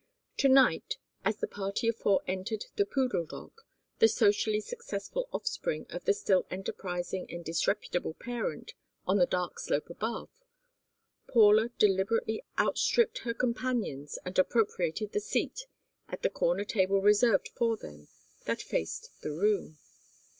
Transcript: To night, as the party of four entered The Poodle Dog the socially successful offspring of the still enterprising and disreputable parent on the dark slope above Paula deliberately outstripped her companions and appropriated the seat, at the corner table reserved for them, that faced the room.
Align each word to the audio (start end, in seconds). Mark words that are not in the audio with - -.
To 0.37 0.49
night, 0.49 0.97
as 1.23 1.37
the 1.37 1.47
party 1.47 1.87
of 1.87 1.95
four 1.95 2.21
entered 2.25 2.65
The 2.75 2.87
Poodle 2.87 3.23
Dog 3.27 3.61
the 3.99 4.07
socially 4.07 4.59
successful 4.59 5.29
offspring 5.31 5.85
of 5.91 6.05
the 6.05 6.13
still 6.15 6.47
enterprising 6.49 7.27
and 7.29 7.45
disreputable 7.45 8.15
parent 8.15 8.73
on 9.05 9.19
the 9.19 9.27
dark 9.27 9.59
slope 9.59 9.91
above 9.91 10.31
Paula 11.27 11.69
deliberately 11.77 12.43
outstripped 12.57 13.19
her 13.19 13.35
companions 13.35 14.17
and 14.25 14.39
appropriated 14.39 15.11
the 15.11 15.19
seat, 15.19 15.67
at 16.07 16.23
the 16.23 16.31
corner 16.31 16.63
table 16.65 16.99
reserved 16.99 17.49
for 17.49 17.77
them, 17.77 18.07
that 18.45 18.63
faced 18.63 19.21
the 19.21 19.31
room. 19.31 19.77